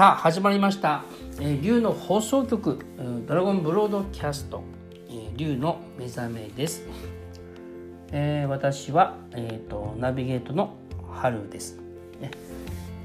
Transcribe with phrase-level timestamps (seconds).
[0.00, 1.04] さあ始まりました
[1.42, 2.78] 「えー、竜の放送局
[3.26, 4.62] ドラゴンブロードキャスト、
[5.10, 6.86] えー、竜の目覚め」です、
[8.10, 10.72] えー、私は、えーと、ナビゲートの
[11.12, 11.78] 春です、
[12.18, 12.30] ね。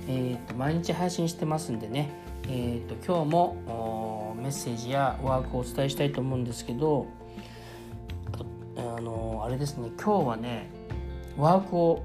[0.08, 2.12] えーと、毎日配信してますんでね、
[2.48, 7.08] えーと、と今日もメッセージやワークをお伝えしたいと思うんですけど
[8.78, 9.90] あのあれですね。
[10.02, 10.70] 今日はね
[11.38, 12.04] ワークを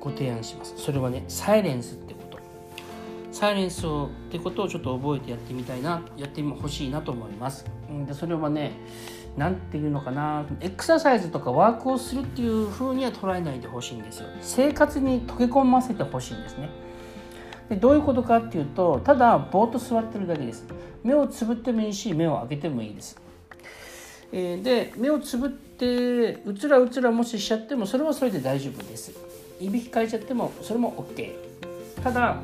[0.00, 0.74] ご提案します。
[0.76, 2.17] それはねサイレンスって
[3.38, 7.64] サイレンスをってことをちょっと覚えてやってみたいなやってほしいなと思います。
[8.04, 8.72] でそれはね
[9.36, 14.28] 何ていうのかなエクササイズとかワークをするっていう風には捉えないでほしいんですよ。
[14.40, 16.68] 生活に溶け込ませてほしいんですね。
[17.68, 20.66] でどういうことかっていうとただぼーっと座ってるだけです。
[21.04, 23.16] 目をつぶってもいいし目を開けてもいいです、
[24.32, 29.12] え、で目をつぶってうつらうつらもししちゃってもそれはそれで大丈夫です。
[29.60, 31.34] いびきかいちゃってもそれも OK
[32.02, 32.36] ただ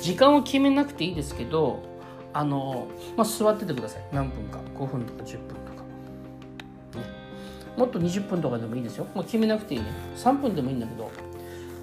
[0.00, 1.82] 時間を決めなくていいですけど
[2.32, 4.02] あの、まあ、座っててください。
[4.12, 4.60] 何分か。
[4.74, 5.82] 5分とか10分とか、
[6.98, 7.04] ね、
[7.76, 9.86] もっと20分とかでもいいですよ、まあ、決めなくていいね。
[10.16, 11.10] 3分でもいいんだけど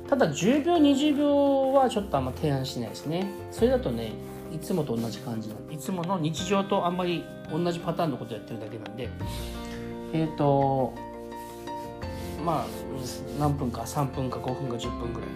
[0.10, 3.30] ただ10秒20秒はちょっとあんま提案しないですね。
[3.52, 4.14] それだとね
[4.54, 9.10] いつもと同じ感じいつもの日常とあんまり同じパターンのことやってるだけなんで。
[10.14, 10.94] えっ、ー、と
[12.46, 12.66] まあ
[13.40, 15.30] 何分か3分か5分か10分ぐらい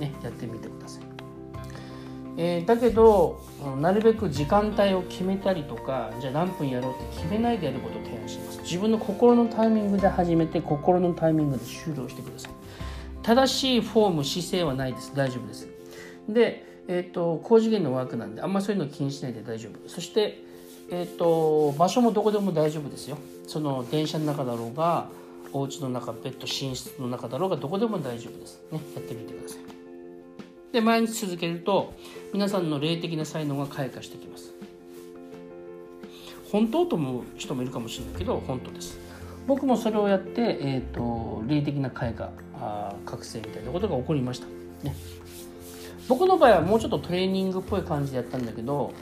[0.00, 1.05] ねやってみてください。
[2.38, 3.40] えー、だけど
[3.80, 8.60] なるべく時間帯を決めたりとかじゃあ何分やろうって決めないでやることを提案します。
[8.62, 12.52] 自分の心のタイミングで始めて心のタイミングで終了してください。
[13.22, 15.12] 正しいフォーム姿勢はないです。
[15.14, 15.68] 大丈夫です。
[16.28, 19.88] で、えーと、高次元のワークなんであんまそういうの気にしないで大丈夫。
[19.88, 20.42] そして、
[20.90, 23.18] えーと、場所もどこでも大丈夫ですよ。
[23.46, 25.08] その電車の中だろうが
[25.52, 28.60] お家の中ベッド寝室の中だろうがどこでも大丈夫です。
[28.70, 29.75] ねやってみてください。
[30.72, 31.94] で毎日続けると
[32.32, 34.54] 皆さんの霊的な才能が開花してきます。
[36.50, 38.98] 本当と思う人もいるかもしれないけど本当です。
[39.46, 44.46] 僕もそれをやって、えーと、霊的な開花あ覚醒みたいなことが起こりました、
[44.82, 44.94] ね、
[46.08, 48.92] 僕の場合はもうちょっとトレーニングっぽい感じでやったんだけど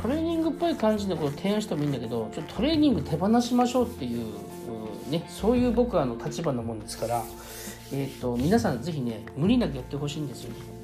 [0.00, 4.32] トレーニングっぽい感じのことを提案してもいいんだけどちょっとトレーニング手放しましょうっていう、
[5.10, 7.22] ね、そういう僕はあの立場のもんですから、
[7.92, 10.83] えーと、皆さん是非ね無理なくやってほしいんですよね。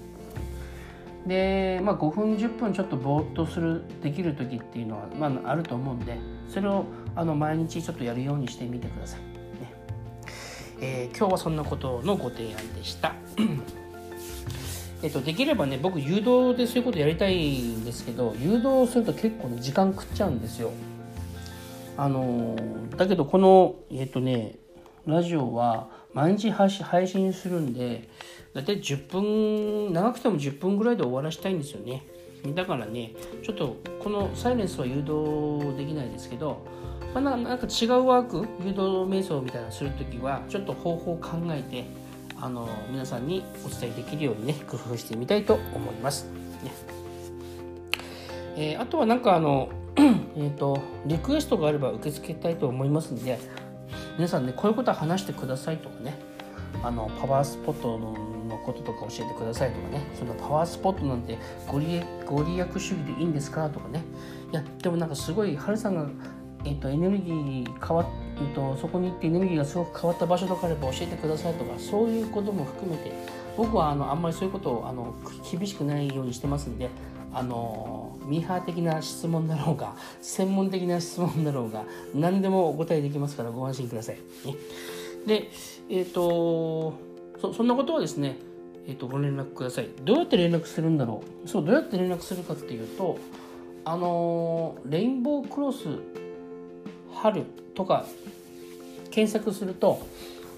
[1.31, 6.19] で、まあ、5分10分ちょっとぼーっとするできる時っていうのは、まあ、あると思うんで
[6.49, 9.73] それをあの毎日ちょっとやるようにしてみてください、ね。
[10.81, 13.15] えー、今日はそんなことのご提案でした。
[15.03, 20.73] えっと、できればね僕誘導でそういうことやりたいんですけど誘導すると結構ね時間食っちゃうんですよ。
[21.97, 22.57] あの
[22.97, 24.57] だけどこのえっとね
[25.07, 28.09] ラジオは毎日配信するんで
[28.55, 32.05] 大体10分長くても10分ぐらいで終わらしたいんですよね。
[32.55, 33.13] だからね
[33.43, 36.65] ちょっとこのサイレンスは誘導できないですけど、
[37.15, 41.85] まあ、なんか違うワーク誘導瞑想みたいなのする時はちょっと方法を考えて
[42.41, 46.73] あの皆さんにお伝えできるようにね工夫してみたいと思います、ね。
[48.57, 49.69] えー、あとはなんかあの
[50.37, 53.39] えっとリクエストがあれば受け付けたいと思いますんで
[54.17, 56.19] 皆さんねこういうことは話してくださいとかね
[56.83, 60.03] あのパワースポットのこととか教えてくださいとかね。
[60.15, 64.03] そのパワースポットなんてご利ご利益主義でいいんですかとかね。
[64.53, 66.07] いやでもなんかすごいハルさんが、
[66.65, 68.07] えっと、エネルギー変わっ、
[68.41, 73.13] えっと、そこに行ってエネルギーがすごく変わった場所とかあれば教えてくださいとかそういうことも含めて
[73.57, 75.15] 僕はあのあんまりそういうことをあの
[75.51, 76.89] 厳しくないようにしてますんで
[77.33, 84.17] あのミーハー的な質問だろうが専門的な質問だろうが何でもお答えできますからご安心ください。
[84.17, 84.55] ね、
[85.27, 85.51] で
[85.89, 86.95] えっ、ー、と
[87.41, 88.39] そそんなことはですね
[88.87, 89.91] えーと、ご連絡ください。
[90.05, 91.49] どうやって連絡するんだろう？
[91.49, 93.19] そう、どうやって連絡するかっていうと、
[93.85, 95.87] あのー、レインボークロス
[97.13, 97.45] 春
[97.75, 98.07] とか
[99.11, 100.01] 検索すると、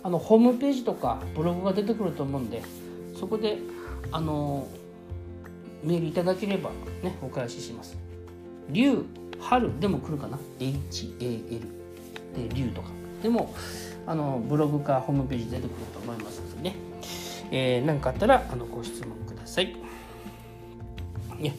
[0.04, 2.62] あのホームページとかブログが出てくると思うんで、
[3.18, 3.58] そこで、
[4.12, 6.70] あのー、メールいただければ
[7.02, 7.98] ね、お返しします。
[8.70, 9.04] 龍
[9.40, 12.88] 春でも来るかな ?HAL で龍とか。
[13.20, 13.52] でも、
[14.06, 16.76] あのブログかホームページ出てくると思いますのでね。
[17.54, 19.76] えー、かあったらあのご質問ください。
[21.38, 21.54] ね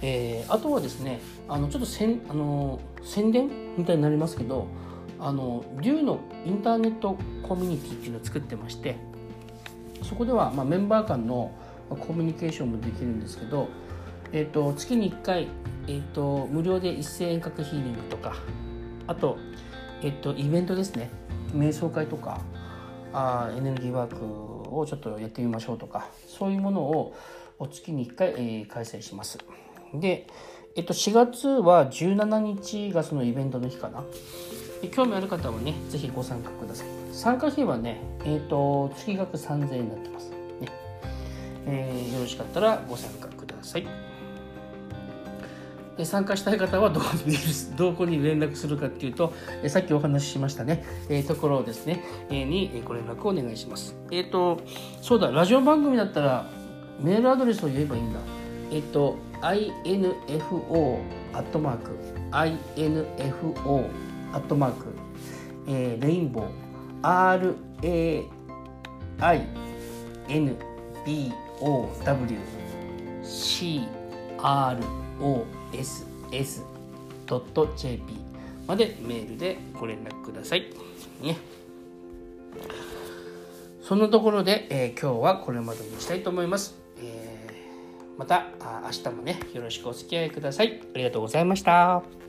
[0.00, 4.66] えー、あとはですねあのちょっとせんあの宣伝みたいになりますけど
[5.18, 8.96] あの龍のインターネットコミュニティっていうのを作ってまして
[10.02, 11.50] そこでは、まあ、メンバー間の
[11.90, 13.68] コミュニケーションもできるんですけど、
[14.32, 15.48] えーと、月に1回、
[15.88, 18.36] えーと、無料で一斉遠隔ヒーリングとか
[19.08, 19.38] あと,、
[20.02, 21.10] えーとイベントですね
[21.52, 22.40] 瞑想会とか
[23.12, 24.24] あエネルギーワーク
[24.76, 27.14] をちょっとやってみましょうとかそういうものを
[27.58, 29.38] を月に1回、えー、開催します
[29.92, 30.28] で、
[30.76, 34.04] えっと、4月は17日がそのイベントの日かな
[34.92, 36.86] 興味ある方はね、ぜひご参加ください。
[37.12, 40.30] 参加費はね、えっ、ー、と、月額3000円になってます。
[40.60, 40.68] ね。
[41.66, 44.07] えー、よろしかったらご参加ください。
[46.04, 47.36] 参加したい方はどこに
[47.76, 49.32] どこに連絡するかっていうと、
[49.68, 53.96] さっきお話ししましたね、えー、ところですね、えー、にご連絡をお願いします。
[54.10, 54.60] えっ、ー、と、
[55.00, 56.50] そうだ、ラジオ番組だったら
[57.00, 58.20] メールアドレスを言えばいいんだ。
[58.70, 60.98] えっ、と、info
[61.32, 61.90] アットマーク
[62.76, 63.84] info
[64.32, 64.86] アットマーク、
[65.66, 66.68] えー、レインボー
[67.02, 67.48] rainbow
[73.22, 76.28] cr oss.jp
[78.66, 80.66] までメールでご連絡ください。
[81.22, 81.36] ね。
[83.82, 86.76] そんなところで、えー、今日はこれまでにしたいと思います。
[86.98, 88.48] えー、また
[88.84, 90.80] 明日もね、よろしくお付き合いください。
[90.94, 92.27] ありがとうございました。